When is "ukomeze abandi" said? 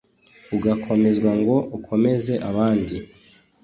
1.77-2.95